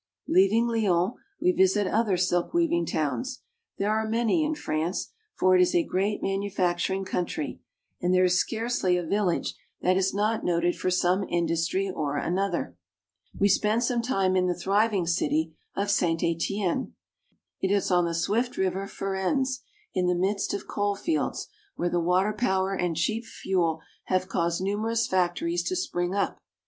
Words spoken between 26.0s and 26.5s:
up.